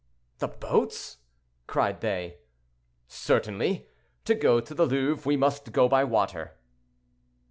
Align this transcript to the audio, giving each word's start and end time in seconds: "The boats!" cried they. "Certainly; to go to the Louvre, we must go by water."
"The 0.39 0.47
boats!" 0.47 1.19
cried 1.67 2.01
they. 2.01 2.39
"Certainly; 3.07 3.87
to 4.25 4.33
go 4.33 4.59
to 4.59 4.73
the 4.73 4.87
Louvre, 4.87 5.27
we 5.27 5.37
must 5.37 5.71
go 5.73 5.87
by 5.87 6.03
water." 6.05 6.53